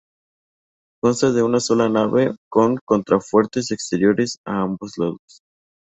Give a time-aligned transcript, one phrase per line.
[1.03, 5.43] Consta de una sola nave con contrafuertes exteriores a ambos lados.